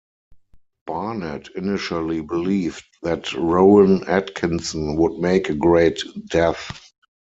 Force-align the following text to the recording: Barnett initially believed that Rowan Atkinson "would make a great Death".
Barnett 0.87 1.49
initially 1.55 2.21
believed 2.21 2.83
that 3.03 3.31
Rowan 3.33 4.03
Atkinson 4.05 4.95
"would 4.95 5.19
make 5.19 5.47
a 5.49 5.53
great 5.53 6.01
Death". 6.25 6.91